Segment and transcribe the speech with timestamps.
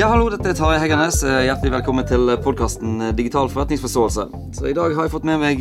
[0.00, 1.18] Ja, hallo, dette er Tarjei Heggernes.
[1.28, 4.22] Eh, Hjertelig velkommen til podkasten Digital forretningsforståelse.
[4.56, 5.60] Så I dag har jeg fått med meg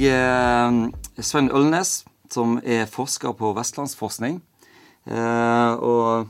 [1.19, 4.37] Sven Ølnes, som er forsker på Vestlandsforskning.
[5.11, 6.29] Eh, og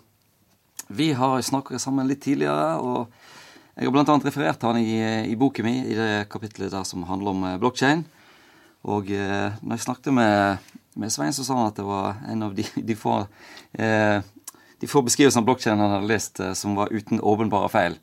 [0.89, 3.13] vi har snakket sammen litt tidligere, og
[3.77, 4.17] jeg har bl.a.
[4.25, 4.97] referert han i,
[5.29, 8.07] i boken min, i det kapitlet der som handler om blokkjein.
[8.89, 12.57] Og når jeg snakket med, med, Svein, så sa han at det var en av
[12.57, 13.19] de, de få
[13.77, 14.17] eh,
[14.79, 17.99] de få beskrivelsene av blokkjeden han hadde lest eh, som var uten åpenbare feil.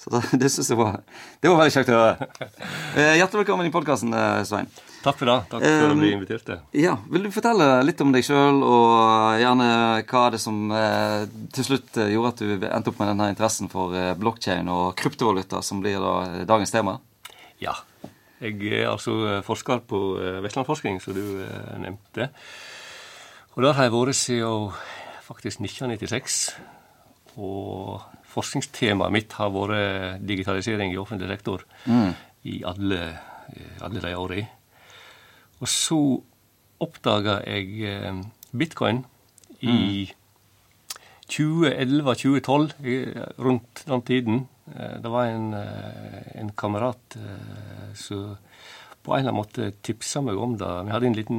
[0.00, 1.00] Så det, det synes jeg var
[1.40, 2.28] Det var veldig kjekt å høre.
[2.96, 4.70] Eh, hjertelig velkommen i podkasten, eh, Svein.
[5.00, 5.36] Takk for det.
[5.48, 6.44] Takk for å bli invitert.
[6.46, 6.62] til.
[6.76, 9.68] Ja, Vil du fortelle litt om deg sjøl, og gjerne
[10.04, 13.70] hva er det som eh, til slutt gjorde at du endte opp med denne interessen
[13.72, 16.98] for eh, og kryptovaluta, som blir da dagens tema?
[17.60, 17.76] Ja.
[18.40, 19.98] Jeg er altså forsker på
[20.40, 21.44] Vestlandforskning, som du
[21.76, 22.30] nevnte.
[23.52, 24.70] Og der har jeg vært siden
[25.30, 26.40] faktisk 1996.
[27.40, 32.10] Og forskningstemaet mitt har vært digitalisering i offentlig sektor mm.
[32.50, 33.04] i alle,
[33.80, 34.42] alle de åra.
[35.60, 36.00] Og så
[36.80, 38.22] oppdaga jeg eh,
[38.56, 39.04] bitcoin
[39.60, 40.16] i mm.
[41.30, 42.72] 2011-2012,
[43.38, 44.40] rundt den tiden.
[44.72, 47.18] Eh, det var en, eh, en kamerat
[47.94, 48.36] som
[49.00, 50.70] på en eller annen måte tipsa meg om det.
[50.84, 51.38] Vi hadde en liten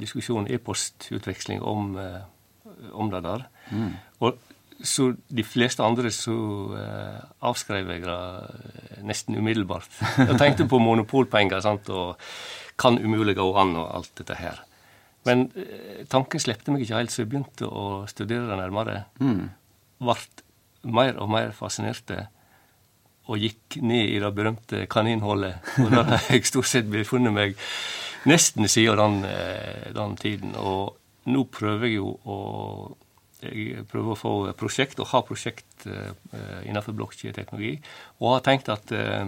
[0.00, 1.92] diskusjon, e-postutveksling, om
[2.92, 3.46] om det der.
[3.70, 3.94] Mm.
[4.24, 4.38] Og
[4.84, 6.34] så de fleste andre så
[6.76, 9.88] eh, avskrev jeg det eh, nesten umiddelbart.
[10.18, 12.18] Jeg tenkte på monopolpenger sant, og
[12.80, 14.60] kan umulig gå an og alt dette her.
[15.24, 19.04] Men eh, tanken slepte meg ikke helt, så jeg begynte å studere det nærmere.
[19.22, 19.46] Mm.
[20.04, 20.42] Vart
[20.84, 22.26] mer og mer fascinerte
[23.24, 25.62] og gikk ned i det berømte kaninhullet.
[25.80, 27.56] Og der har jeg stort sett befunnet meg
[28.28, 30.52] nesten siden den, eh, den tiden.
[30.60, 30.96] Og
[31.30, 32.38] nå prøver jeg jo å
[33.44, 36.14] jeg prøver å få prosjekt, og ha prosjekt uh,
[36.64, 37.74] innenfor blokkjedeteknologi.
[38.22, 39.26] Og har tenkt at uh,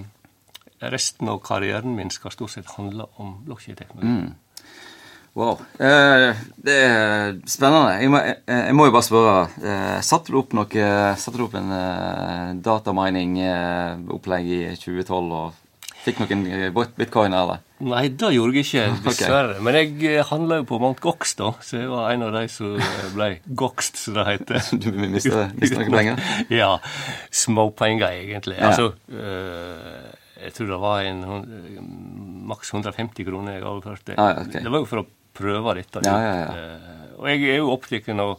[0.81, 4.15] resten av karrieren min skal stort sett handle om blokkjedeteknologi.
[4.15, 4.31] Mm.
[5.37, 5.61] Wow.
[5.77, 7.99] Eh, det er spennende.
[8.01, 9.35] Jeg må, jeg, må, jo bare spørre.
[9.61, 10.87] Eh, satte du opp noe
[11.21, 15.66] Satte du opp en eh, datamining-opplegg i 2012 og
[16.07, 17.63] Fikk noen bitcoiner, bitcoin, eller?
[17.83, 19.57] Nei, det gjorde jeg ikke, dessverre.
[19.57, 19.65] Okay.
[19.67, 22.43] Men jeg eh, handla jo på Mount Gox, da, så jeg var en av de
[22.53, 23.29] som eh, ble
[23.59, 24.69] goxt, som det heter.
[24.85, 26.23] du mista noen penger?
[26.61, 26.71] ja.
[27.35, 28.55] Småpenger, egentlig.
[28.61, 28.71] Ja.
[28.71, 30.15] Altså, øh,
[30.45, 31.25] jeg tror det var en
[32.47, 34.15] maks 150 kroner jeg overførte.
[34.21, 34.63] Ah, okay.
[34.63, 36.05] Det var jo for å prøve dette.
[36.07, 36.71] Ja, ja.
[37.17, 38.39] Og jeg er jo opptatt av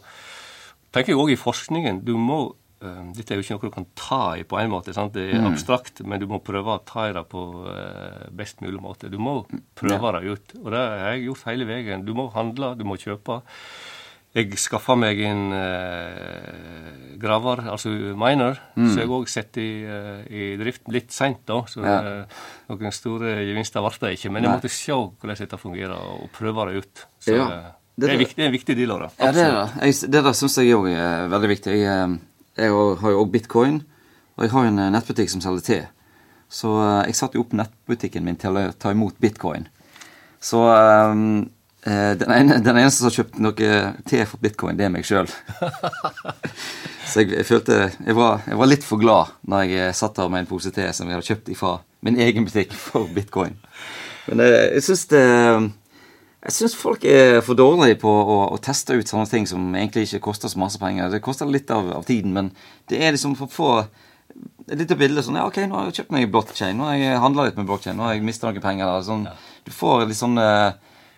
[0.94, 1.98] Tenker jeg òg i forskningen.
[2.06, 2.38] Du må
[2.78, 4.94] dette er jo ikke noe du kan ta i på en måte.
[4.94, 5.16] Sant?
[5.16, 5.50] Det er mm.
[5.50, 9.10] abstrakt, men du må prøve å ta i det på uh, best mulig måte.
[9.10, 9.40] Du må
[9.78, 10.20] prøve ja.
[10.20, 10.56] det ut.
[10.62, 12.04] Og det har jeg gjort hele veien.
[12.06, 13.40] Du må handle, du må kjøpe.
[14.36, 17.90] Jeg skaffa meg en uh, graver, altså
[18.20, 18.86] miner, mm.
[18.92, 21.58] så jeg òg setter i, uh, i, drift litt seint, da.
[21.66, 21.98] Så ja.
[22.70, 24.34] noen store gevinster ble det ikke.
[24.36, 27.06] Men jeg måtte se hvordan dette fungerer, og prøve det ut.
[27.18, 27.50] Så, ja.
[27.98, 29.12] det, er viktig, en viktig deal av det.
[29.18, 29.68] Ja, det, er det.
[29.90, 31.78] Jeg, det syns jeg òg er veldig viktig.
[31.82, 32.18] Jeg,
[32.58, 33.82] jeg har jo òg bitcoin,
[34.36, 35.78] og jeg har jo en eh, nettbutikk som selger te.
[36.52, 39.68] Så eh, jeg satte jo opp nettbutikken min til å ta imot bitcoin.
[40.40, 41.48] Så um,
[41.82, 45.26] den, ene, den, eneste som har kjøpt noe te for bitcoin, det er meg sjøl.
[47.08, 50.30] Så jeg, jeg, følte jeg var, jeg var, litt for glad når jeg satt der
[50.30, 51.72] med en pose te som jeg hadde kjøpt fra
[52.04, 53.56] min egen butikk for bitcoin.
[54.28, 55.24] Men jeg syns det
[56.48, 60.06] jeg syns folk er for dårlige på å, å, teste ut sånne ting som egentlig
[60.06, 61.10] ikke koster så masse penger.
[61.12, 62.48] Det koster litt av, av tiden, men
[62.88, 63.72] det er liksom for få
[64.68, 67.20] et lite bilde sånn Ja, OK, nå har jeg kjøpt meg blockchain, nå har jeg
[67.20, 69.04] handla litt med blockchain, nå har jeg mista noen penger der.
[69.04, 69.28] Sånn,
[69.66, 70.40] Du får litt sånn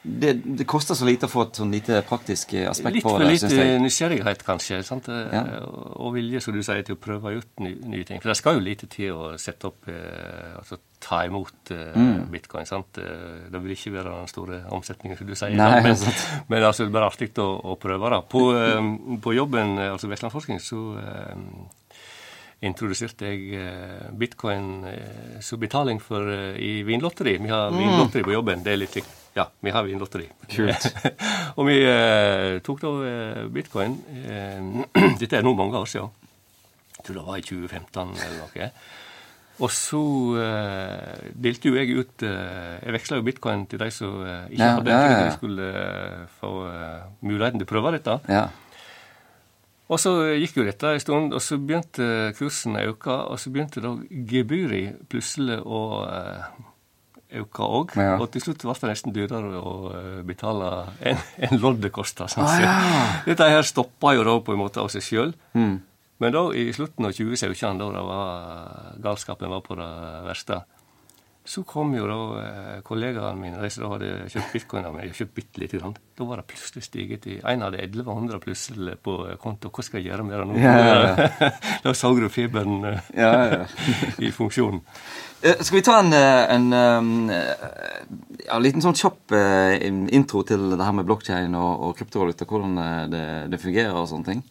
[0.02, 3.30] det, det, koster så lite å få et sånn lite praktisk aspekt litt på det.
[3.30, 5.10] Litt for lite nysgjerrighet, kanskje, sant?
[5.10, 5.44] Ja.
[6.00, 8.22] og vilje, som du sier, til å prøve ut nye, ny ting.
[8.22, 12.28] For det skal jo lite til å sette opp eh, altså ta imot uh, mm.
[12.30, 12.66] bitcoin.
[12.68, 12.98] sant?
[13.00, 15.56] Eh, det vil ikke være den store omsetningen, som du sier.
[15.56, 15.96] Nei, men,
[16.52, 18.20] men altså, det er bare artig å, å, prøve da.
[18.22, 21.46] På, um, på jobben, altså Vestlandforskning, så um,
[22.60, 23.62] introduserte jeg
[24.20, 24.84] bitcoin
[25.40, 26.28] som betaling for,
[26.60, 27.38] i vinlotteri.
[27.40, 27.80] Vi har mm.
[27.80, 28.60] vinlotteri på jobben.
[28.66, 29.16] Det er litt likt.
[29.38, 30.26] Ja, vi har vinlotteri.
[30.52, 30.90] Kult.
[31.56, 31.78] og vi
[32.66, 32.90] tok da
[33.54, 33.94] bitcoin
[35.22, 36.12] Dette er nå mange år siden.
[36.98, 38.68] Jeg tror det var i 2015 eller noe.
[39.60, 40.00] Og så
[40.40, 44.62] uh, delte jo jeg ut uh, Jeg veksla jo bitcoin til de som uh, ikke
[44.62, 45.36] ja, hadde ja, ja, ja.
[45.36, 45.68] skulle
[46.40, 46.54] få
[47.20, 48.16] muligheten til å prøve dette.
[48.30, 48.48] Ja.
[49.90, 53.16] Og så gikk jo dette en stund, og så begynte kursen å øke.
[53.32, 53.96] Og så begynte da
[54.30, 55.80] gebyret plutselig å
[57.40, 57.96] øke òg.
[57.98, 58.14] Ja.
[58.22, 59.74] Og til slutt ble det nesten dyrere å
[60.26, 60.70] betale
[61.10, 61.18] enn
[61.48, 62.30] en loddet kosta.
[62.30, 62.46] Sånn.
[62.46, 63.04] Ah, ja.
[63.26, 65.34] Dette her stoppa jo da på en måte av seg sjøl.
[65.58, 65.80] Mm.
[66.20, 69.88] Men da i slutten av 2017, da det var, galskapen var på det
[70.26, 70.60] verste,
[71.50, 75.32] så kom jo da eh, kollegaene mine, de som hadde kjøpt bitcoin av meg, kjøpt
[75.38, 75.94] bitte lite grann.
[76.18, 79.72] Da var det plutselig stiget til En hadde 1100 plutselig på konto.
[79.72, 80.58] Hva skal jeg gjøre med det nå?
[80.60, 81.50] Ja, ja,
[81.86, 83.64] da så du feberen eh, Ja, ja.
[84.28, 84.82] i funksjon.
[85.40, 90.74] Eh, Skal vi ta en, eh, en, eh, en liten sånn kjapp eh, intro til
[90.76, 92.44] det her med blokkjede og, og kryptovaluta?
[92.44, 94.44] Hvordan eh, det, det fungerer og sånne ting?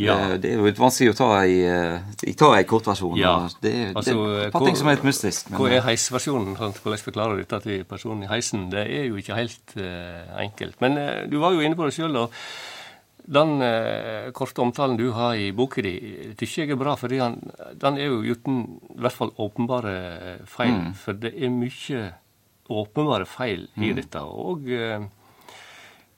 [0.00, 0.14] Ja.
[0.32, 3.18] Eh, Det er jo litt vanskelig å ta i eh, tar ei kortversjon.
[3.20, 3.34] Ja.
[3.60, 5.50] Det, Det, er- Altså, det er et par ting som er litt mystisk.
[5.52, 6.56] Hva er heisversjonen?
[6.58, 6.80] sant?
[6.82, 8.68] Hvordan forklarer dette til personen i heisen?
[8.72, 10.80] Det er jo ikke helt uh, enkelt.
[10.80, 12.32] Men uh, du var jo inne på det sjøl, og
[13.30, 15.92] den eh, korte omtalen du har i boka di,
[16.40, 17.36] syns jeg er bra, fordi han,
[17.78, 18.62] den er jo uten
[18.96, 20.88] i hvert fall åpenbare feil.
[20.98, 22.00] For det er mye
[22.70, 24.22] åpenbare feil i dette.
[24.24, 25.04] Og eh,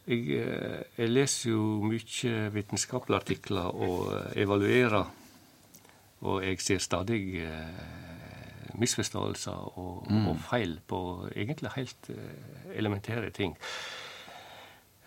[0.06, 5.10] jeg, eh, jeg leser jo mye vitenskapelige artikler og eh, evaluerer.
[6.22, 11.00] Og jeg ser stadig eh, misforståelser og, og feil på
[11.34, 13.56] egentlig helt eh, elementære ting.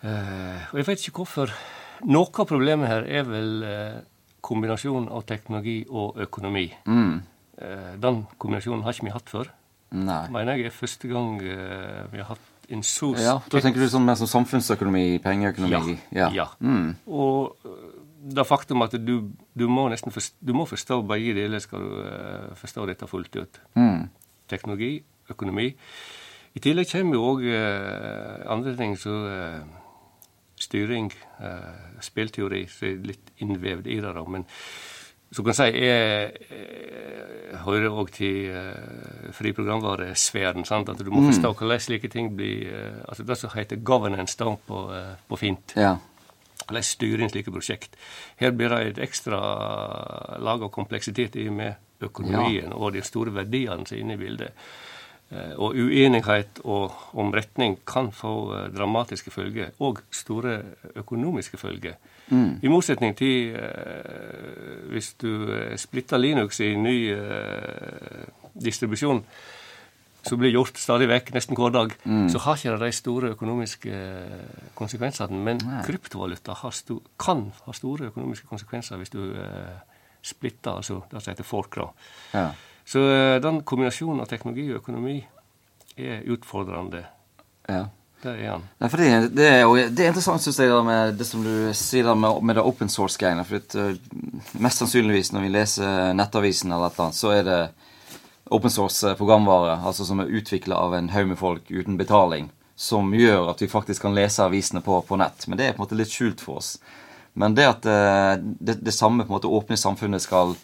[0.04, 1.52] Eh, og jeg vet ikke hvorfor.
[2.06, 4.00] Noe av problemet her er vel eh,
[4.44, 6.68] kombinasjonen av teknologi og økonomi.
[6.84, 7.14] Mm.
[7.56, 9.52] Eh, den kombinasjonen har ikke vi hatt før.
[9.96, 10.26] Nei.
[10.34, 12.46] Mener jeg er første gang vi har hatt
[12.82, 15.98] så Ja, Da tenker du sånn mer som samfunnsøkonomi, pengeøkonomi?
[16.12, 16.30] ja.
[16.34, 16.46] ja.
[16.60, 16.96] Mm.
[17.06, 17.92] Og øh,
[18.36, 22.00] det faktum at du, du må nesten forstå, du må forstå begge deler skal du
[22.02, 23.60] uh, forstå dette fullt ut.
[23.76, 24.08] Mm.
[24.48, 25.68] Teknologi, økonomi.
[26.56, 27.42] I tillegg kommer jo òg
[28.50, 29.62] andre ting som uh,
[30.58, 31.12] styring,
[32.00, 34.14] spillteori, som er litt innvevd i det.
[34.16, 34.46] da, Men
[35.32, 36.32] så kan jeg si jeg,
[37.50, 40.64] jeg hører òg til uh, fri programvaresfæren.
[40.64, 44.36] sant, At du må forstå hvordan slike ting blir uh, altså Det som heter governance
[44.38, 45.96] da, på, uh, på fint Ja.
[46.66, 47.96] hvordan styre inn slike prosjekt.
[48.36, 49.40] Her blir det et ekstra
[50.38, 54.20] lag av kompleksitet i og med økonomien og de store verdiene som er inne i
[54.20, 54.52] bildet.
[55.30, 60.60] Eh, Og uenighet og, om retning kan få eh, dramatiske følger, og store
[60.94, 61.96] økonomiske følger.
[62.62, 69.24] I motsetning til eh, hvis du eh, splitter Linux i ny eh, distribusjon,
[70.26, 71.92] som blir gjort stadig vekk, nesten hver dag,
[72.30, 73.98] så har ikke det de store økonomiske
[74.74, 75.38] konsekvensene.
[75.38, 79.76] Men kryptovaluta har sto kan ha store økonomiske konsekvenser hvis du eh,
[80.22, 81.76] splitter, altså det som heter fork.
[81.76, 81.86] da.
[82.34, 82.48] ja.
[82.86, 85.20] Så eh, den kombinasjonen av teknologi og økonomi
[85.96, 87.06] er utfordrende.
[87.68, 87.86] ja.
[88.22, 88.62] Det er han.
[88.80, 92.40] Nei, det, det, er, det er interessant, synes jeg, med det som du sier med,
[92.48, 93.44] med det open source-greiene.
[93.46, 97.44] For at, uh, mest sannsynligvis når vi leser Nettavisen eller et eller annet, så er
[97.46, 97.58] det
[98.56, 103.12] open source programvare, altså som er utvikla av en haug med folk uten betaling, som
[103.14, 105.46] gjør at vi faktisk kan lese avisene på, på nett.
[105.46, 106.76] Men det er på en måte litt skjult for oss.
[107.36, 110.56] Men det at det, det samme på en måte åpne samfunnet skal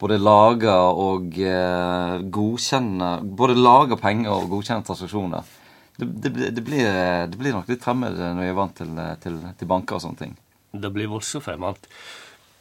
[0.00, 5.44] både lage og eh, godkjenne Både lage penger og godkjenne transaksjoner.
[6.00, 6.86] Det, det, det, blir,
[7.28, 10.20] det blir nok litt fremmed når jeg er vant til, til, til banker og sånne
[10.22, 10.34] ting.
[10.72, 11.88] Det blir voldsomt fremmed.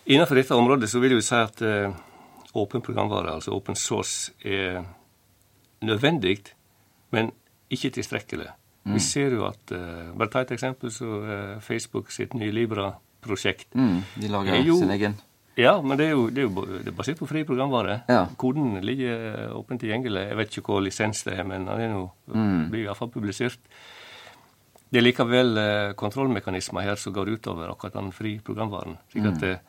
[0.09, 1.94] Innenfor dette området så vil jeg jo si at eh,
[2.59, 4.81] åpen programvare, altså open source, er
[5.86, 6.39] nødvendig,
[7.15, 7.31] men
[7.71, 8.50] ikke tilstrekkelig.
[8.89, 13.69] Vi ser jo at eh, Bare ta et eksempel, så eh, Facebook sitt nye Libra-prosjekt.
[13.77, 15.15] Mm, de lager er jo- sin egen
[15.60, 18.01] Ja, men det er jo, det er jo det er basert på fri programvare.
[18.08, 18.24] Ja.
[18.39, 20.28] Koden ligger åpen åpent tilgjengelig.
[20.30, 22.70] Jeg vet ikke hva lisens det er, men den er jo, Mm.
[22.70, 23.60] blir iallfall publisert.
[24.89, 28.98] Det er likevel eh, kontrollmekanismer her som går utover akkurat den fri programvaren.
[29.12, 29.60] slik at mm.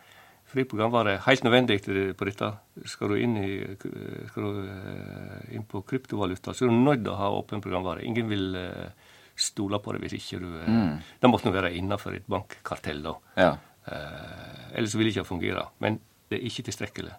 [0.48, 1.80] fri programvare er helt nødvendig
[2.16, 2.52] på dette.
[2.86, 7.04] Skal du inn, i, eh, skal du, eh, inn på kryptovaluta, så er du nødt
[7.04, 8.04] til å ha åpen programvare.
[8.04, 8.92] Ingen vil eh,
[9.36, 10.98] stole på det hvis ikke du mm.
[11.20, 13.14] Det måtte nå være innafor et bankkartell, da.
[13.36, 13.56] Ja.
[13.90, 15.66] Eh, ellers vil det ikke fungere.
[15.78, 17.12] Men det er ikke tilstrekkelig.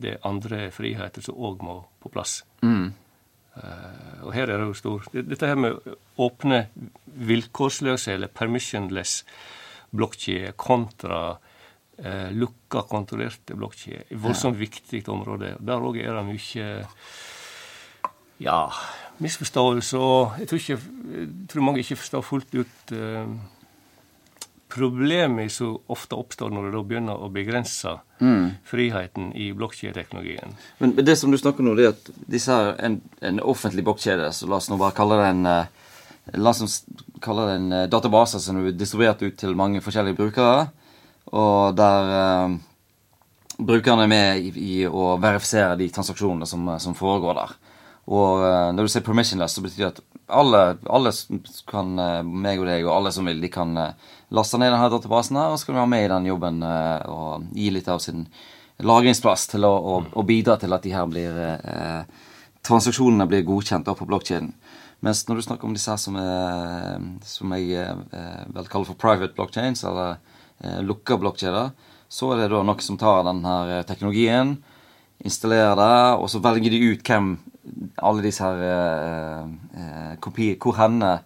[0.00, 2.40] Det er andre friheter som òg må på plass.
[2.62, 2.92] Mm.
[3.58, 6.68] Eh, og her er det jo stor Dette her med åpne,
[7.30, 9.24] vilkårsløse eller permissionless
[9.90, 11.20] blokkjeder kontra
[11.98, 15.56] eh, lukka, kontrollerte blokkjeder, er et voldsomt viktig område.
[15.58, 16.68] Der òg er det mye
[18.40, 18.60] ja,
[19.20, 20.78] misforståelse, og jeg tror, ikke,
[21.16, 23.34] jeg tror mange ikke forstår fullt ut eh,
[24.70, 27.96] problemet som ofte oppstår når det da begynner å begrense
[28.68, 30.56] friheten i blokkjedeteknologien.
[30.78, 33.84] Men det som du snakker om nå, det er at disse her, en, en offentlig
[33.86, 35.76] blokkjede, så la oss nå bare kalle det en eh,
[36.36, 36.84] La oss
[37.24, 40.68] kalle det en eh, database som er distribuert ut til mange forskjellige brukere,
[41.32, 42.58] og der eh,
[43.58, 47.56] brukerne er med i, i å verifisere de transaksjonene som, som foregår der.
[48.10, 51.12] Og eh, når du sier permissionless, så betyr det at alle, alle
[51.68, 51.92] kan,
[52.24, 53.74] meg og deg og alle som vil, de kan
[54.30, 57.50] laste ned denne databasen her, og så kan vi være med i den jobben og
[57.56, 58.24] gi litt av sin
[58.86, 62.02] lagringsplass til å, å, å bidra til at de her blir eh,
[62.66, 64.52] transaksjonene blir godkjent på blokkjeden.
[65.04, 69.00] Mens når du snakker om disse her som, er, som jeg eh, vel kaller for
[69.00, 70.18] private blockchains, eller
[70.60, 71.72] eh, lukka blokkjeder,
[72.10, 74.58] så er det da noen som tar denne eh, teknologien,
[75.24, 77.34] installerer det, og så velger de ut hvem
[78.00, 81.18] alle disse her eh, kopier Hvor henne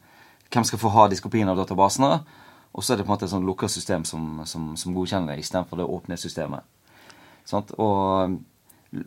[0.52, 2.20] Hvem skal få ha disse kopiene av databasene.
[2.74, 5.34] Og så er det på en måte et sånn lukka system som, som, som godkjenner
[5.34, 6.62] det, istedenfor det åpne systemet.
[7.46, 7.72] Sånt?
[7.78, 8.36] Og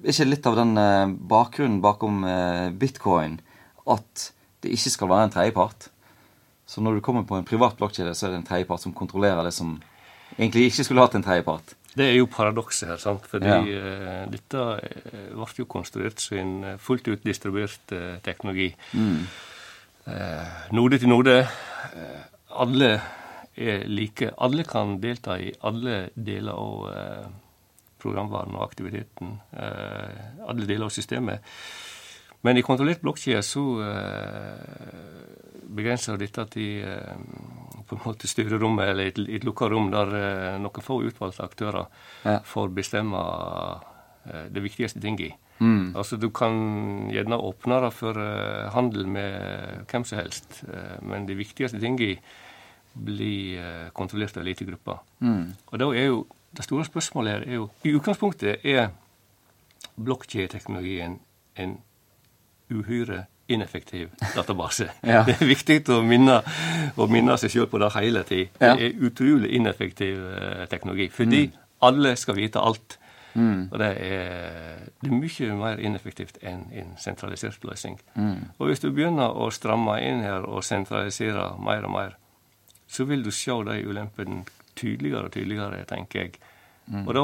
[0.07, 3.37] ikke litt av den eh, bakgrunnen bakom eh, bitcoin
[3.87, 4.29] at
[4.63, 5.87] det ikke skal være en tredjepart?
[6.67, 9.47] Så når du kommer på en privat blokkjede, så er det en tredjepart som kontrollerer
[9.47, 9.77] det som
[10.35, 11.75] egentlig ikke skulle hatt en tredjepart.
[11.97, 13.25] Det er jo paradokset her, sant?
[13.27, 13.59] fordi ja.
[13.63, 14.63] uh, dette
[15.33, 18.69] ble jo konstruert som en fullt ut distribuert uh, teknologi.
[18.93, 19.25] Mm.
[20.07, 21.39] Uh, node til node.
[22.57, 22.93] alle
[23.57, 24.31] er like.
[24.37, 27.33] Alle kan delta i alle deler av
[28.01, 29.37] programvaren og aktiviteten.
[29.57, 31.45] Eh, alle deler av systemet.
[32.45, 34.91] Men i kontrollert blokkjede så eh,
[35.77, 37.17] begrenser dette til eh,
[37.87, 40.11] på en måte styrerommet, eller et, et lukka rom der
[40.59, 41.85] noen få utvalgte aktører
[42.25, 42.41] ja.
[42.43, 43.21] får bestemme
[44.51, 45.37] det viktigste tinget.
[45.63, 45.95] Mm.
[45.95, 48.19] Altså Du kan gjerne åpne det for
[48.75, 50.65] handel med hvem som helst,
[50.99, 52.17] men de viktigste tingene
[52.91, 53.63] blir
[53.95, 54.99] kontrollert av lite grupper.
[55.23, 55.55] Mm.
[55.71, 56.25] Og da er jo
[56.57, 58.89] det store spørsmålet her er jo I utgangspunktet er
[59.97, 61.19] blokkjedeteknologien
[61.57, 61.77] en
[62.71, 64.89] uhyre ineffektiv database.
[65.03, 65.23] ja.
[65.27, 66.41] Det er viktig å minne,
[66.99, 68.51] å minne seg sjøl på det hele tida.
[68.59, 68.75] Ja.
[68.75, 71.09] Det er utrolig ineffektiv uh, teknologi.
[71.13, 71.59] Fordi mm.
[71.87, 72.99] alle skal vite alt.
[73.37, 73.67] Mm.
[73.71, 77.99] Og det er, det er, mye mer ineffektivt enn en sentralisert løsning.
[78.15, 78.49] Mm.
[78.57, 82.17] Og hvis du begynner å stramme inn her og sentralisere mer og mer,
[82.87, 84.43] så vil du se de ulempene
[84.77, 86.39] tydeligere og tydeligere, tenker jeg.
[86.87, 87.05] Mm.
[87.05, 87.23] Og da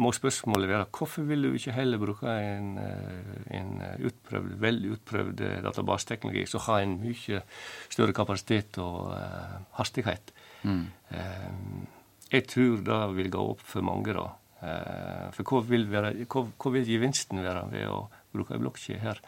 [0.00, 3.72] må spørsmålet være hvorfor vil du ikke heller bruke en, eh, en
[4.08, 7.42] utprøvd, veldig utprøvd eh, databaseteknologi som har en mye
[7.88, 10.32] større kapasitet og uh, hastighet?
[10.62, 10.86] Mm.
[11.10, 11.84] Uh,
[12.32, 14.26] jeg tror det vil gå opp for mange, da.
[14.56, 19.00] Uh, for hva vil, være, hva, hva vil, gevinsten være ved å bruke en blokkje
[19.02, 19.20] her?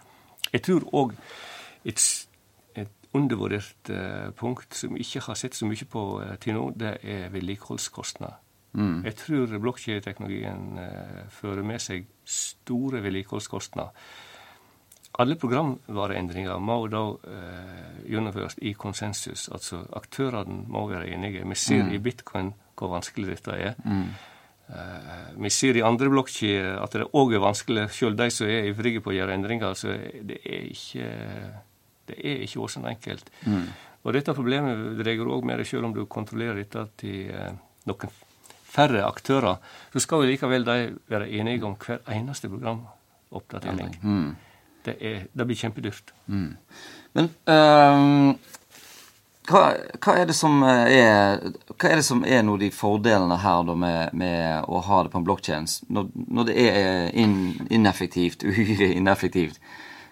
[0.52, 1.14] Jeg tror òg
[1.84, 2.02] et,
[2.74, 3.88] et, undervurdert
[4.36, 6.02] punkt som vi ikke har sett så mye på
[6.44, 8.36] til nå, det er vedlikeholdskostnader.
[8.78, 9.02] Mm.
[9.08, 14.08] Jeg tror blokkjedeteknologien eh, fører med seg store vedlikeholdskostnader.
[15.18, 19.48] Alle programvareendringer må da eh, gjennomføres i konsensus.
[19.50, 21.42] Altså aktørene må være enige.
[21.42, 21.94] Vi ser mm.
[21.96, 23.80] i bitcoin hvor vanskelig dette er.
[23.82, 24.04] Mm.
[24.68, 28.70] Eh, vi ser i andre blokkjeder at det òg er vanskelig, selv de som er
[28.70, 29.74] ivrige på å gjøre endringer.
[29.74, 31.10] så Det er ikke
[32.08, 33.30] det er ikke også enkelt.
[33.44, 33.66] Mm.
[34.06, 37.50] Og dette problemet dreier òg med deg selv om du kontrollerer dette til uh,
[37.90, 38.14] noen
[38.68, 39.56] færre aktører,
[39.92, 40.76] så skal jo likevel de
[41.08, 43.96] være enige om hver eneste programoppdatering.
[44.02, 44.36] Mm.
[44.84, 46.12] Det, er, det, blir kjempedyrt.
[46.26, 46.52] Mm.
[47.16, 48.38] Men um,
[49.48, 49.62] hva,
[49.96, 51.40] hva, er det som er
[51.72, 55.12] hva er det som er noe de fordelene her da, med, med, å ha det
[55.12, 57.38] på en blokkjede, når, når, det er in,
[57.72, 59.60] ineffektivt, uhyre ineffektivt?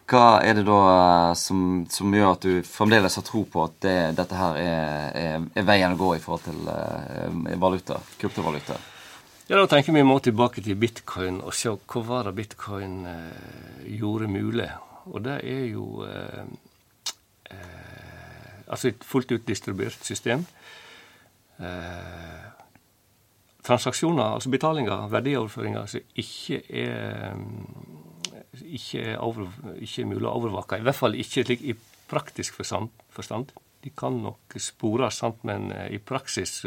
[0.06, 3.80] Hva er det da eh, som, som, gjør at du fremdeles har tro på at
[3.82, 8.78] det, dette her er, er, er, veien å gå i forhold til uh, valuta, kryptovaluta?
[9.48, 13.82] Ja, Da tenker vi må tilbake til bitcoin og se hva var det bitcoin uh,
[13.82, 14.70] gjorde mulig.
[15.10, 16.46] Og det er jo uh,
[18.70, 20.46] altså et fullt ut distribuert system.
[23.66, 27.64] transaksjoner, altså betalinger, verdioverføringer, som ikke er um,
[28.64, 29.48] ikke er, over,
[29.82, 30.80] ikke mulig å overvåke.
[30.80, 31.76] I hvert fall ikke slik i
[32.10, 33.52] praktisk forstand.
[33.82, 36.62] De kan nok spores, men eh, i praksis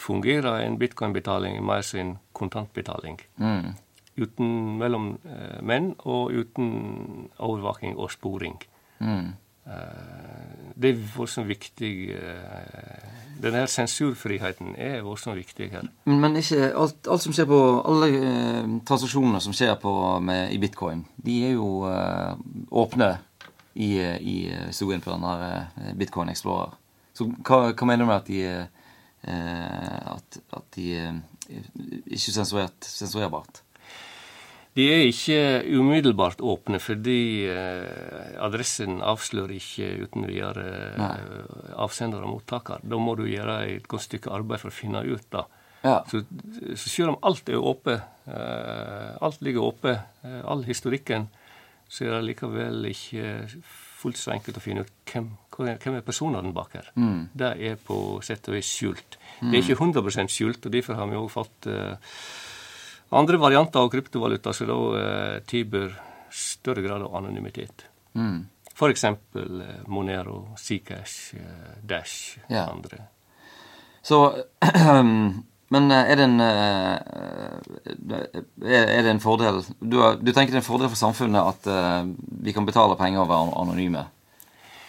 [0.00, 3.20] fungerer en bitcoin-betaling mer som en kontantbetaling.
[3.36, 3.74] Mm.
[4.20, 8.58] Uten mellom eh, menn og uten overvåking og sporing.
[9.00, 9.34] Mm.
[9.70, 11.90] Eh, det er voldsomt viktig
[13.40, 15.86] Denne her sensurfriheten er voldsomt viktig her.
[16.08, 19.92] Men ikke alt, alt som skjer på Alle eh, transaksjoner som skjer på,
[20.24, 22.34] med, i bitcoin, de er jo eh,
[22.82, 23.14] åpne
[23.74, 24.36] i, i
[24.66, 26.76] historien på denne bitcoin Explorer.
[27.16, 28.42] Så hva, hva mener du med at de,
[29.24, 30.88] eh, at, at de
[32.10, 33.62] ikke sensurert, sensurerbart?
[34.78, 35.38] De er ikke
[35.74, 42.84] umiddelbart åpne, fordi eh, adressen avslører ikke uten videre eh, avsender og mottaker.
[42.86, 45.42] Da må du gjøre et godt stykke arbeid for å finne ut det.
[45.82, 45.98] Ja.
[46.06, 46.22] Så,
[46.76, 51.26] så, selv om alt er åpent, eh, alt ligger åpent, eh, all historikken,
[51.90, 53.24] så er det likevel ikke
[54.00, 56.92] fullt så enkelt å finne ut hvem, hvem er personene bak her.
[56.94, 57.32] Mm.
[57.36, 59.18] Det er på sett og vis skjult.
[59.40, 62.14] Det er ikke 100% skjult, og derfor har vi òg fått uh,
[63.18, 65.90] andre varianter av kryptovaluta som da uh, tilbyr
[66.30, 67.82] større grad av anonymitet.
[68.14, 68.44] Mm.
[68.74, 69.04] F.eks.
[69.34, 71.40] Uh, Monero, Zcash, uh,
[71.82, 72.68] Dash, Ja.
[72.70, 72.98] andre.
[74.02, 74.34] Så
[75.70, 77.04] Men er det en Er
[79.04, 82.02] det en fordel Du, du tenker det er en fordel for samfunnet at eh,
[82.42, 84.02] vi kan betale penger og være anonyme?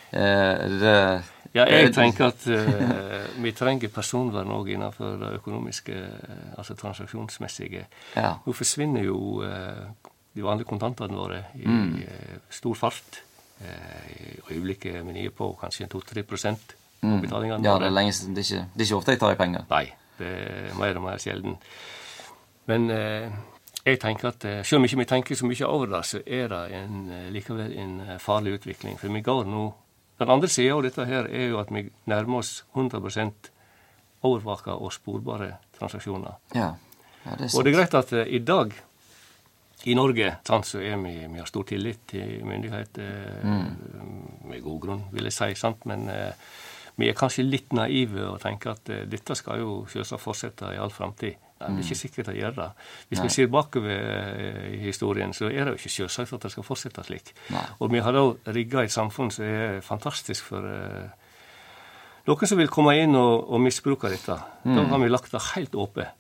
[0.10, 0.96] Eh, Er det
[1.54, 7.86] Ja, jeg tenker at uh, vi trenger personvern òg innenfor det økonomiske, eh, altså transaksjonsmessige.
[8.16, 8.34] Ja.
[8.46, 9.90] Nå forsvinner jo uh,
[10.36, 11.96] de vanlige kontantene våre i Mm.
[11.96, 13.22] uh, stor fart.
[13.62, 14.12] Eh,
[14.50, 16.38] I øyeblikket vi er på kanskje 2-3 på
[17.04, 17.22] Mm.
[17.22, 19.32] betalingene Ja, det er, lenge, siden- det, er ikke, det er ikke ofte jeg tar
[19.32, 19.64] i penger.
[19.70, 21.58] Nei, det er mer og mer sjelden.
[22.68, 23.30] Men eh,
[23.86, 26.48] jeg tenker at eh, selv om ikke vi tenker så mye over det, så er
[26.48, 28.98] det en, eh, likevel en eh, farlig utvikling.
[29.00, 29.74] For vi går nå
[30.22, 33.32] Den andre sida av dette her er jo at vi nærmer oss 100
[34.22, 36.38] overvaka og sporbare transaksjoner.
[36.54, 36.68] Ja,
[37.26, 38.76] ja det er Og det er greit at eh, i dag
[39.90, 43.42] i Norge sant, så er vi, vi har stor tillit til myndigheter,
[44.46, 45.56] med god grunn, vil jeg si.
[45.58, 46.38] sant, Men eh,
[47.02, 50.80] vi er kanskje litt naive og tenker at eh, dette skal jo selvsagt fortsette i
[50.82, 51.40] all framtid.
[51.62, 52.68] Det er ikke sikkert det gjør det.
[53.10, 53.26] Hvis Nei.
[53.28, 56.66] vi ser bakover eh, i historien, så er det jo ikke selvsagt at det skal
[56.66, 57.34] fortsette slik.
[57.54, 57.66] Nei.
[57.80, 61.30] Og vi har da rigga et samfunn som er fantastisk for eh,
[62.30, 64.38] noen som vil komme inn og, og misbruke dette.
[64.66, 66.18] Da har vi lagt det helt åpent.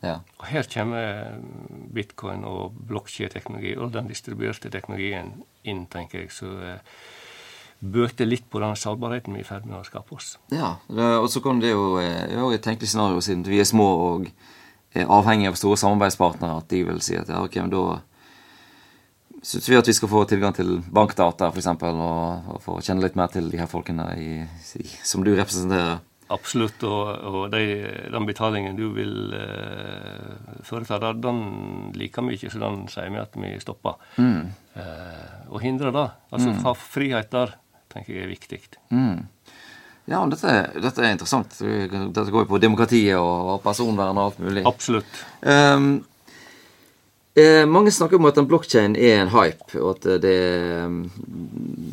[0.00, 0.20] Ja.
[0.40, 1.34] Og her kommer
[1.92, 5.34] bitcoin og blokkjedeteknologi og den distribuerte teknologien
[5.68, 6.94] inn, tenker jeg, så eh,
[7.80, 10.34] bøter litt på den sårbarheten vi er i ferd med å skape oss.
[10.52, 13.60] Ja, og så kan det jo eh, det er jo et tenkelig scenario siden vi
[13.62, 14.30] er små og
[14.92, 17.84] er avhengige av store samarbeidspartnere, at de vil si at ja, ok, men da
[19.40, 23.16] syns vi at vi skal få tilgang til bankdata, f.eks., og, og få kjenne litt
[23.16, 24.30] mer til de her folkene i,
[24.82, 26.02] i, som du representerer.
[26.30, 26.82] Absolutt.
[26.86, 27.62] Og, og de,
[28.12, 31.40] den betalingen du vil eh, foreta, den
[31.98, 33.98] liker vi ikke, så den sier vi at vi stopper.
[34.20, 36.06] Eh, og hindrer det.
[36.30, 37.56] Altså ha frihet der,
[37.92, 38.60] tenker jeg er viktig.
[38.94, 39.26] Mm.
[40.10, 41.52] Ja, men dette, dette er interessant.
[41.60, 44.64] Dette går jo på demokratiet og, personvern og alt mulig.
[44.66, 45.20] Absolutt.
[45.44, 46.00] Um,
[47.38, 50.40] eh, mange snakker om at en blokkjede er en hype, og at det,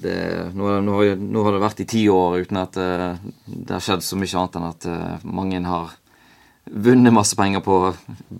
[0.01, 0.17] det
[0.57, 3.85] nå, nå, har, nå har det vært i ti år uten at eh, det har
[3.85, 5.93] skjedd så mye annet enn at eh, mange har
[6.87, 7.77] vunnet masse penger på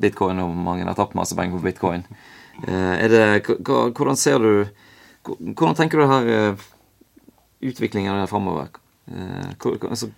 [0.01, 2.07] bitcoin, og mange har tapt masse penger på bitcoin.
[2.65, 3.23] Eh, det,
[3.61, 4.51] hvordan ser du
[5.27, 6.61] Hvordan tenker du det her
[7.59, 8.69] utviklingen det framover?
[9.11, 9.51] Eh,
[9.89, 10.09] altså,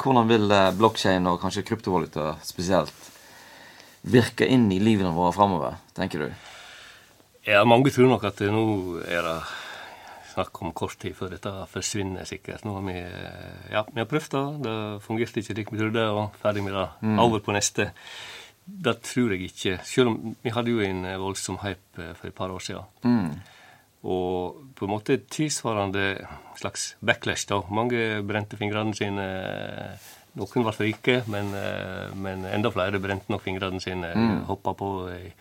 [0.00, 3.08] hvordan vil eh, blokkjede og kanskje kryptovaluta spesielt
[4.10, 6.46] virke inn i livene våre framover, tenker du?
[7.48, 8.64] Ja, mange tror nok at det nå
[9.04, 9.38] er det
[10.30, 12.64] snakk om kort tid før dette forsvinner sikkert.
[12.64, 16.04] Nå har vi, eh, ja, vi har prøvd det, det fungerte ikke slik vi trodde,
[16.14, 16.88] og ferdig med det.
[17.20, 17.90] Over på neste.
[18.64, 19.80] Det tror jeg ikke.
[19.84, 22.86] Selv om vi hadde jo en voldsom hype for et par år siden.
[23.02, 23.40] Mm.
[24.00, 26.14] Og på en måte tilsvarende
[26.56, 27.60] slags backlash, da.
[27.70, 29.26] Mange brente fingrene sine.
[30.40, 34.14] Noen ble rike, men, eh, men enda flere brente nok fingrene sine.
[34.48, 35.32] Hoppa på i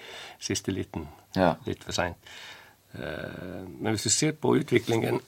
[0.42, 1.08] siste liten.
[1.38, 1.54] Ja.
[1.66, 2.18] Litt for seint.
[2.92, 5.20] Men hvis du ser på utviklingen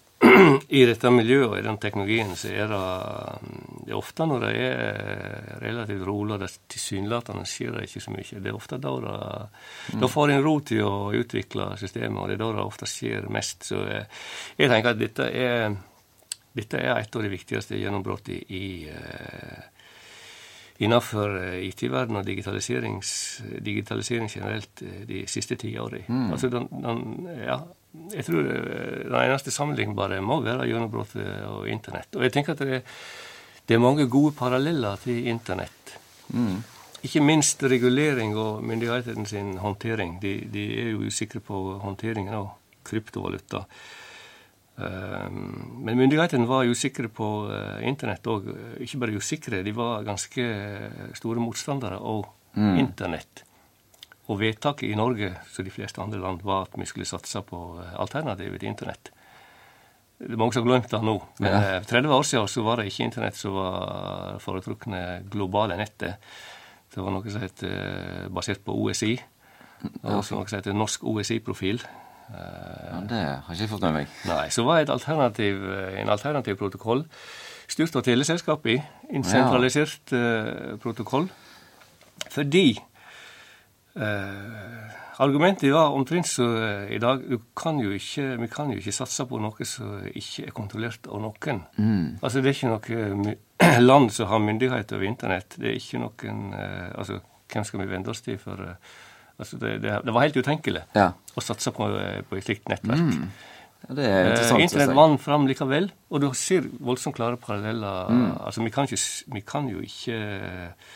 [0.80, 2.82] i dette miljøet og i den teknologien, så er det,
[3.86, 8.16] det er ofte når det er relativt rolig og det tilsynelatende skjer det ikke så
[8.16, 8.42] mye.
[8.42, 9.16] Det er ofte da det
[10.02, 13.30] Da får en ro til å utvikle systemet, og det er da det ofte skjer
[13.34, 13.72] mest.
[13.72, 14.24] Så eh,
[14.58, 15.76] jeg tenker at dette er,
[16.58, 18.90] dette er et av de viktigste gjennombruddene i, i
[20.82, 26.32] innenfor eh, IT-verden og digitalisering generelt eh, de siste ti årene.
[26.34, 27.60] Altså den, den, ja,
[27.92, 32.16] jeg tror eh, den eneste sammenlignbare må være gjennombruddet og Internett.
[32.16, 32.82] Og jeg tenker at det,
[33.68, 35.96] det er mange gode paralleller til Internett.
[36.32, 36.62] Mm.
[37.04, 40.20] Ikke minst regulering og myndighetene sin håndtering.
[40.22, 42.52] De, de er jo usikre på håndteringen av
[42.88, 43.66] kryptovaluta.
[44.82, 48.48] Um, Men myndighetene var usikre på uh, Internett òg.
[48.86, 50.46] Ikke bare usikre, de var ganske
[51.18, 53.44] store motstandere av Internett.
[54.32, 57.60] Og vedtaket i Norge, som de fleste andre land, var at vi skulle satse på
[57.82, 59.12] uh, alternativet til Internett.
[60.22, 61.18] Det er mange som har glemt det nå.
[61.42, 61.80] Men Ja.
[61.82, 66.22] uh, 30 år siden så var det ikke Internett som var foretrukne globale nettet.
[66.94, 69.18] Det var noe som het uh, basert på OSI.
[70.04, 71.82] Og også noe som heter Norsk OSI-profil.
[72.32, 74.12] Ja, det har ikke jeg fått med meg.
[74.30, 77.02] Nei, så var et alternativ, eh, en alternativ protokoll
[77.72, 80.78] styrt av teleselskapet, en sentralisert ja.
[80.84, 81.30] protokoll,
[82.32, 82.78] fordi
[83.92, 87.26] Eh, argumentet var omtrent så eh, i dag
[87.60, 91.64] kan ikke, Vi kan jo ikke satse på noe som ikke er kontrollert av noen.
[91.76, 92.20] Mm.
[92.22, 93.36] Altså Det er ikke noe
[93.90, 95.60] land som har myndighet over Internett.
[95.60, 97.20] Det er ikke noen eh, altså
[97.52, 98.92] Hvem skal vi vende oss til for eh,
[99.42, 101.10] altså det, det, det, var helt utenkelig ja.
[101.12, 103.10] å satse på, eh, på et slikt nettverk.
[103.10, 103.26] Mm.
[103.82, 104.60] Ja, det er interessant.
[104.60, 108.12] Eh, Internett vant fram likevel, og du ser voldsomt klare paralleller.
[108.14, 108.28] Mm.
[108.38, 109.02] Altså, vi kan, ikke,
[109.36, 110.92] vi kan, jo ikke eh,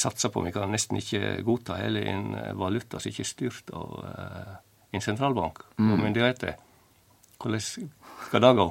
[0.00, 3.72] satse på, vi kan nesten ikke godta hele en eh, valuta som ikke er styrt
[3.76, 4.56] av uh,
[4.94, 5.92] en sentralbank mm.
[5.92, 6.58] og myndigheter.
[7.38, 8.68] Hvordan skal det gå?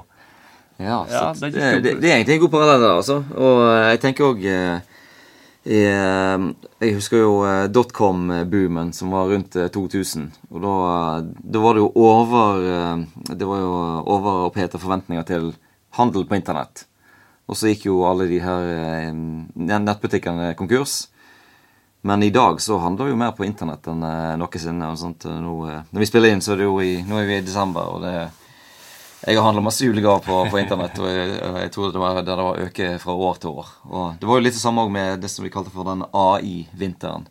[0.77, 3.21] Ja, ja det, det, det, det, er egentlig en god parallell der, altså.
[3.33, 4.47] Og jeg tenker òg
[5.67, 6.43] Eh,
[6.79, 10.29] jeg husker jo eh, dotcom-boomen som var rundt 2000.
[10.29, 10.75] Eh, og da,
[11.43, 12.61] da, var det jo over
[13.27, 13.73] Det var jo
[14.15, 15.49] overopphetede forventninger til
[15.99, 16.85] handel på internett.
[17.47, 21.07] Og så gikk jo alle de her nettbutikkene konkurs.
[22.07, 24.03] Men i dag så handler det jo mer på internett enn
[24.39, 24.91] noensinne.
[25.43, 25.55] Nå,
[25.91, 28.05] når vi spiller inn, så er det jo i, nå er vi i desember, og
[28.05, 28.13] det
[29.25, 32.35] jeg har handla masse julegaver på, på, internett, og jeg, jeg tror det var, det
[32.37, 33.71] var øke fra år til år.
[33.89, 37.25] Og Det var jo litt det samme med det som vi kalte for den AI-vinteren,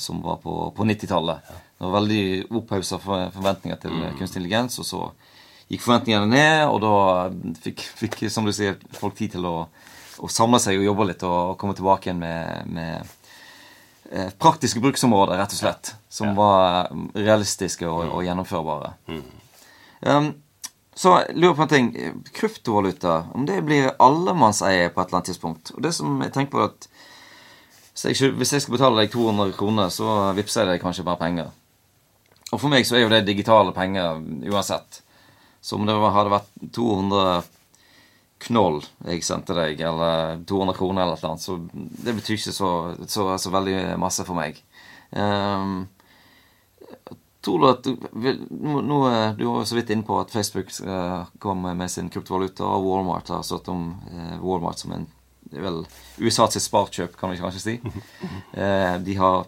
[0.00, 1.52] som var på, på 90-tallet.
[1.78, 2.22] Det var veldig
[2.58, 4.06] opphausa forventninger til mm.
[4.18, 5.02] kunstig intelligens, og så
[5.68, 9.56] gikk forventningene ned, og da fikk, fikk som du sier, folk tid til å,
[10.18, 13.17] å, samle seg og jobbe litt og komme tilbake igjen med, med eh,
[14.40, 16.34] praktiske bruksområder, rett og slett, som ja.
[16.38, 18.94] var realistiske og, og gjennomførbare.
[19.10, 19.24] Mm.
[20.08, 20.30] Um,
[20.98, 21.90] så jeg lurer på en ting.
[22.34, 25.70] Kryptovaluta, om det blir allemannseie på et eller annet tidspunkt.
[25.76, 26.88] Og det som jeg tenker på at
[27.92, 31.20] hvis jeg, hvis jeg skal betale deg 200 kroner, så vippser jeg deg kanskje bare
[31.20, 31.52] penger.
[32.48, 34.18] Og for meg så er jo det digitale penger
[34.50, 35.00] uansett.
[35.60, 37.57] Så om det hadde vært 200
[38.46, 42.72] knoll jeg sendte deg, eller 200 kroner eller noe, så det betyr ikke så,
[43.10, 44.60] så, så veldig masse for meg.
[45.10, 45.86] Um,
[47.40, 47.86] Tror du at
[48.50, 48.96] nå, nå,
[49.38, 53.30] Du var så vidt inne på at Facebook uh, kom med sin kryptovaluta, og Walmart
[53.30, 55.06] har stått om uh, Walmart som en
[55.48, 55.78] vel
[56.20, 57.76] USA sitt sparkjøp, kan vi kanskje si.
[58.52, 59.46] Uh, de har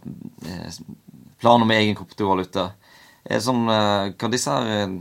[1.42, 2.70] planer med egen kryptovaluta.
[3.30, 3.66] Er sånn,
[4.16, 4.94] kan disse her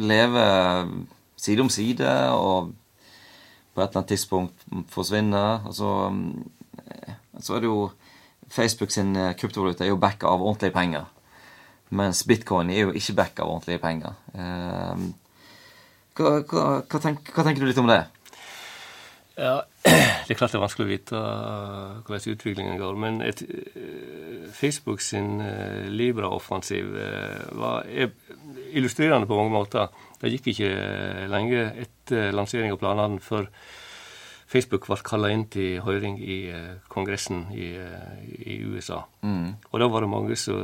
[0.00, 0.44] leve
[1.36, 2.70] side om side og
[3.76, 5.44] på et eller annet tidspunkt forsvinne?
[5.68, 7.90] Og så er det jo
[8.48, 11.04] Facebook sin kryptovaluta er jo backa av ordentlige penger.
[11.94, 14.18] Mens bitcoin er jo ikke backa av ordentlige penger.
[14.34, 15.08] Ehm,
[16.18, 18.02] hva, hva, hva, tenker, hva, tenker du litt om det?
[19.36, 19.60] Ja,
[20.26, 21.18] Det er klart det er vanskelig å vite
[22.08, 22.96] hvordan utviklingen går.
[22.98, 25.38] Men et, eh, Facebook sin
[25.92, 26.88] Libra-offensiv
[27.54, 27.86] var
[28.72, 29.88] illustrerende på mange måter.
[30.20, 30.70] Det gikk ikke
[31.30, 33.44] lenge etter lansering av planene før
[34.46, 39.00] Facebook ble kalla inn til høring i uh, Kongressen i, uh, i USA.
[39.26, 39.48] Mm.
[39.72, 40.60] Og da var det mange som,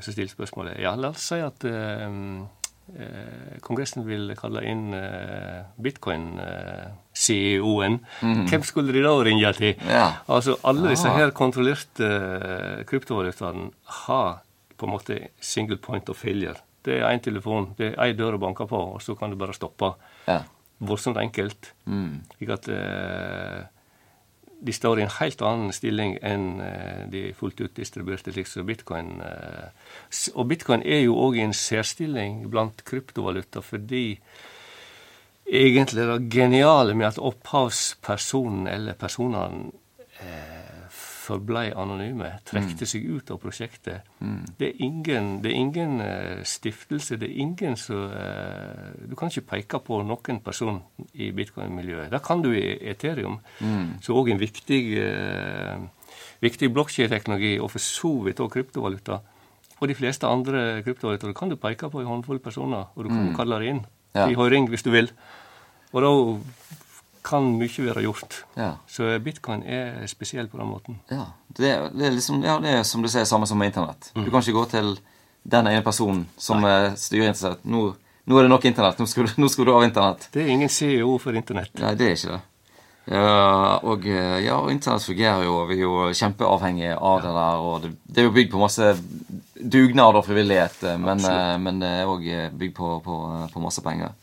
[0.00, 1.64] som stilte spørsmålet Ja, la oss si at
[3.64, 4.92] Kongressen vil kalle inn
[5.80, 7.98] bitcoin-CEO-en.
[8.20, 8.44] Mm.
[8.50, 9.72] Hvem skulle de da ringe til?
[9.88, 10.20] Ja.
[10.28, 12.04] Altså, Alle disse her kontrollerte
[12.86, 13.70] kryptovalutaene
[14.04, 14.43] har
[14.76, 16.56] på en måte single point of failure.
[16.84, 19.38] Det er én telefon, det er én dør å banke på, og så kan du
[19.40, 19.94] bare stoppe.
[20.28, 20.42] Ja
[20.78, 21.72] voldsomt enkelt.
[21.86, 22.22] Mm.
[22.48, 23.60] At eh,
[24.64, 28.66] de står i en helt annen stilling enn eh, de fullt ut distribuerte slik som
[28.68, 29.20] bitcoin.
[29.24, 29.70] Eh.
[30.34, 34.06] Og bitcoin er jo òg i en særstilling blant kryptovaluta fordi
[35.44, 39.72] egentlig det geniale med at opphavspersonen eller personene
[41.24, 42.90] forblei anonyme, trekte mm.
[42.90, 44.08] seg ut av prosjektet.
[44.20, 44.40] Mm.
[44.58, 49.32] Det, er ingen, det er ingen uh, stiftelse, det er ingen som uh, Du kan
[49.32, 50.82] ikke peke på noen person
[51.14, 52.10] i bitcoin-miljøet.
[52.12, 54.00] Det kan du i Ethereum, mm.
[54.04, 59.20] som òg er en viktig, uh, viktig blokkjedeteknologi, og for så vidt òg kryptovaluta.
[59.80, 63.30] Og de fleste andre kryptovalutaer kan du peke på en håndfull personer, og du kan
[63.30, 63.36] mm.
[63.36, 63.84] kalle det inn
[64.14, 64.28] ja.
[64.28, 65.10] i høring hvis du vil.
[65.94, 66.10] Og da
[67.24, 68.38] kan mye være gjort.
[68.58, 68.74] Ja.
[68.90, 71.00] Så bitcoin er spesiell på den måten.
[71.10, 74.10] Ja, det det er liksom, ja, det er som du sier, samme som med internett.
[74.14, 74.24] Mm.
[74.26, 74.96] Du kan ikke gå til
[75.42, 76.94] den ene personen som Nei.
[77.00, 77.62] styrer internett.
[77.64, 77.84] Nå,
[78.24, 79.00] nå, er det nok internett.
[79.00, 80.28] Nå skal, nå skal, du, av internett.
[80.32, 81.72] Det er ingen CEO for internett.
[81.80, 82.42] Nei, det er ikke det.
[83.04, 87.64] Ja, og ja, internett fungerer jo, vi er jo kjempeavhengige av det der.
[87.68, 88.92] og Det, det er jo bygd på masse
[89.54, 91.20] dugnad og frivillighet, men,
[91.64, 93.18] men det er òg bygd på, på,
[93.52, 94.16] på masse penger.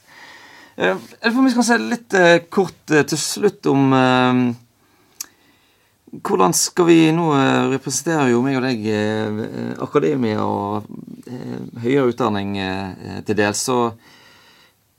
[0.76, 3.92] Eh, jeg får vi skal se litt eh, kort eh, til slutt om
[6.12, 7.26] hvordan skal vi Nå
[7.72, 8.82] representerer jo meg og deg
[9.80, 10.90] akademia og
[11.80, 12.58] høyere utdanning
[13.24, 13.62] til dels.
[13.64, 13.78] Så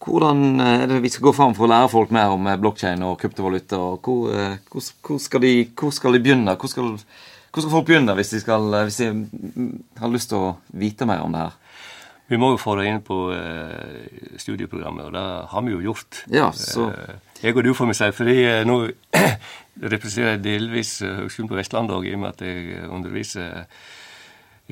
[0.00, 3.20] hvordan er det vi skal gå fram for å lære folk mer om blokkjede og
[3.20, 3.76] kryptovaluta?
[3.76, 6.56] og hvor, hvor, skal de, hvor, skal de, begynne?
[6.56, 6.96] Hvor skal,
[7.52, 9.12] skal folk begynne hvis de, skal, hvis de
[10.00, 11.61] har lyst til å vite mer om det her?
[12.32, 16.22] Vi må jo få det inn på eh, studieprogrammet, og det har vi jo gjort.
[16.32, 16.88] Ja, så...
[16.88, 18.76] Eh, jeg og du, får vi si, fordi eh, nå
[19.92, 23.66] representerer jeg delvis eh, Høgskolen på Vestlandet òg, i og med at jeg underviser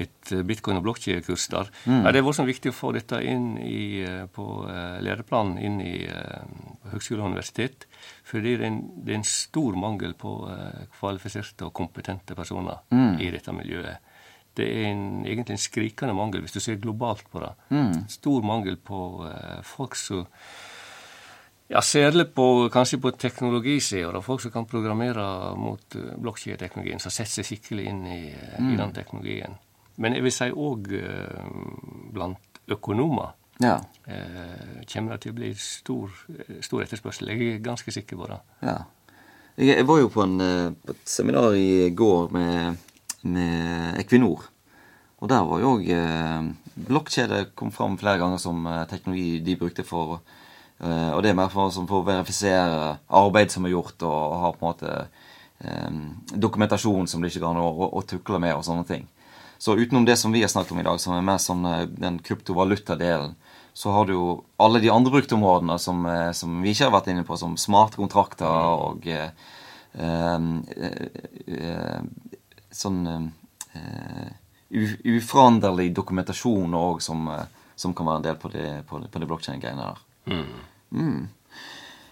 [0.00, 1.70] et eh, bitcoin- og blokkjedekurs der.
[1.84, 2.04] Mm.
[2.04, 5.80] Ja, det er vært viktig å få dette inn i, eh, på uh, læreplanen inn
[5.84, 6.44] i uh,
[6.92, 7.86] høgskole og universitet.
[8.24, 12.80] Fordi det er, en, det er en stor mangel på uh, kvalifiserte og kompetente personer
[12.94, 13.18] mm.
[13.20, 14.06] i dette miljøet.
[14.58, 17.52] Det er en, egentlig en skrikende mangel, hvis du ser globalt på det.
[17.70, 17.92] Mm.
[18.10, 18.98] Stor mangel på
[19.66, 20.26] folk som
[21.70, 24.18] ja, Særlig på, kanskje på teknologisida.
[24.26, 28.72] Folk som kan programmere mot blokkjedeteknologien, som setter seg skikkelig inn i, mm.
[28.72, 29.54] i den teknologien.
[30.00, 31.50] Men jeg vil si òg eh,
[32.14, 33.76] blant økonomer ja.
[34.08, 36.14] eh, kommer det til å bli stor,
[36.64, 37.32] stor, etterspørsel.
[37.34, 38.38] Jeg er ganske sikker på det.
[38.64, 38.78] Ja.
[39.58, 42.86] Jeg, jeg var jo på, en, eh, på, et seminar i går med,
[43.22, 44.46] med Equinor.
[45.20, 49.56] Og der var jo òg eh, Blokkjede kom fram flere ganger som eh, teknologi de
[49.61, 50.20] brukte for
[50.80, 54.52] eh, Og det er mer for, for, å verifisere arbeid som er gjort, og, ha
[54.54, 55.00] på en måte
[56.40, 59.02] dokumentasjon som det ikke går an å, å, tukle med, og sånne ting.
[59.61, 61.66] Så utenom det som vi har snakket om i dag, som er mer sånn
[62.00, 63.35] den kryptovaluta-delen,
[63.76, 67.26] så har du jo alle de andre bruktområdene som, som, vi ikke har vært inne
[67.28, 69.30] på, som smarte kontrakter og eh,
[71.46, 72.00] eh,
[72.74, 74.28] sånn uh,
[74.70, 77.26] uforanderlig dokumentasjon òg, som,
[77.74, 80.00] som, kan være en del på de, på de, på de blokkjede-greiene der.
[80.30, 80.48] Mm.
[80.90, 81.20] Mm.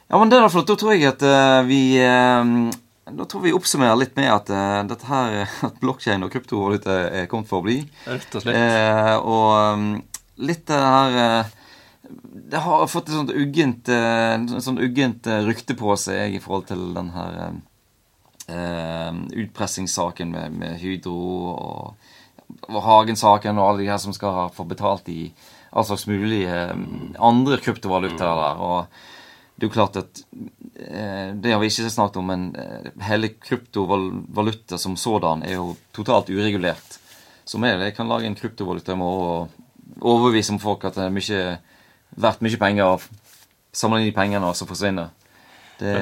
[0.09, 0.69] Ja, men det er flott.
[0.71, 2.71] Da tror jeg at uh, vi uh,
[3.17, 7.31] da tror vi oppsummerer litt med at uh, dette her, at blokkjede og kryptovaluta er
[7.31, 7.81] kommet for å bli.
[8.09, 8.59] Rett og slett.
[8.59, 9.87] Uh, og um,
[10.49, 11.55] litt det her uh,
[12.49, 16.85] Det har fått et sånt uggent, uh, sånt uggent rykte på seg i forhold til
[16.97, 17.41] den her
[18.49, 21.17] utpressingssaken med, med, Hydro
[21.53, 22.13] og,
[22.63, 25.27] og Hagen-saken og alle de her som skal få betalt i
[25.69, 26.49] all slags mulige
[27.21, 28.63] andre kryptovalutaer der.
[28.65, 28.87] og
[29.59, 30.21] det er jo klart at
[30.79, 35.73] eh, Det har vi ikke snakket om, men eh, hele kryptovaluta som sådan er jo
[35.93, 36.99] totalt uregulert.
[37.45, 39.49] Som er det Jeg kan lage en kryptovaluta i morgen og
[40.01, 41.59] overbevise om folk at det er mye,
[42.11, 43.03] verdt mye penger,
[43.73, 45.09] samle inn de pengene, og så forsvinne.
[45.79, 45.93] Det,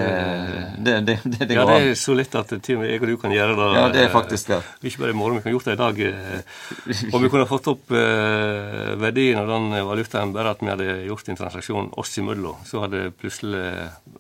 [0.79, 3.17] det, det, det, ja, det er så lett at til og med jeg og du
[3.21, 3.67] kan gjøre det.
[3.77, 4.61] Ja, det er faktisk det.
[4.89, 5.99] Ikke bare i morgen, vi kan gjort det i dag.
[6.07, 10.87] Eh, og vi kunne fått opp eh, verdien av den valutaen bare at vi hadde
[11.11, 12.63] gjort en transaksjon oss imellom.
[12.65, 13.67] Så hadde plutselig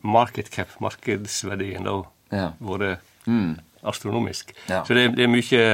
[0.04, 1.96] market cap, markedsverdien, da
[2.36, 2.50] ja.
[2.60, 3.56] vært mm.
[3.88, 4.52] astronomisk.
[4.68, 4.82] Ja.
[4.84, 5.64] Så det, er mye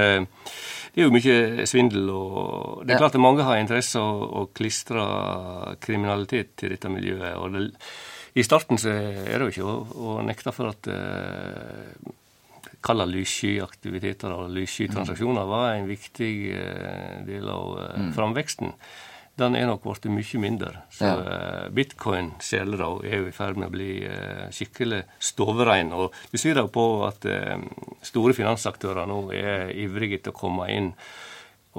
[0.93, 4.47] det er jo mye svindel, og det er klart at mange har interesse av å
[4.55, 5.03] klistre
[5.83, 7.35] kriminalitet til dette miljøet.
[7.35, 7.71] og det
[8.35, 12.13] i starten så er det jo ikke å, å nekte for at eh,
[12.83, 18.13] Kalla lysskyaktiviteter og lysskytransaksjoner var en viktig eh, del av eh, mm.
[18.17, 18.73] framveksten.
[19.39, 20.83] Den er nok blitt mye mindre.
[20.93, 21.15] Så ja.
[21.21, 25.95] eh, bitcoin særlig er jo i ferd med å bli eh, skikkelig stoverein.
[25.95, 27.55] Og du ser da på at eh,
[28.03, 30.93] store finansaktører nå er ivrige til å komme inn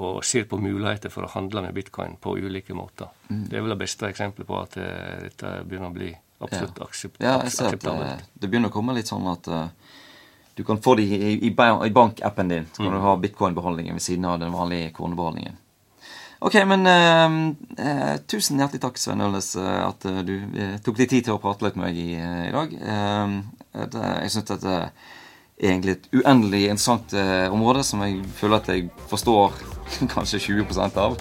[0.00, 3.12] og ser på muligheter for å handle med bitcoin på ulike måter.
[3.28, 3.44] Mm.
[3.50, 7.38] Det er vel det beste eksempelet på at dette begynner å bli absolutt aksept, ja,
[7.44, 9.66] jeg ser at det, det, begynner å komme litt sånn at uh,
[10.54, 12.68] du kan få det i, i, i bankappen din.
[12.72, 12.96] Så kan mm.
[12.98, 15.58] du ha bitcoin-beholdningen ved siden av den vanlige kronebeholdningen.
[16.44, 17.38] Ok, men uh,
[17.80, 20.34] uh, tusen hjertelig takk, Svein Ølnes, at du
[20.84, 22.78] tok deg tid til å prate litt med meg i, i dag.
[23.74, 27.14] Det, jeg syns dette er egentlig et uendelig interessant
[27.54, 29.58] område som jeg føler at jeg forstår
[30.14, 31.18] kanskje 20% av.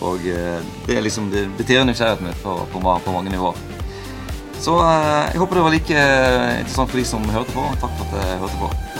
[0.00, 3.81] Og det er liksom det betyr nysgjerrigheten min på, på, på mange nivåer.
[4.62, 7.66] Så eh, jeg håper det var like eh, interessant for de som hørte på.
[7.82, 8.91] Takk for at dere hørte på.